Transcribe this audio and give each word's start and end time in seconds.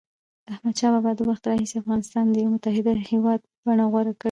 د 0.45 0.47
احمدشاه 0.53 0.91
بابا 0.95 1.11
د 1.15 1.21
وخت 1.29 1.43
راهيسي 1.49 1.75
افغانستان 1.81 2.25
د 2.29 2.35
یوه 2.43 2.53
متحد 2.55 2.85
هېواد 3.11 3.39
بڼه 3.65 3.85
غوره 3.91 4.11
کړه. 4.15 4.19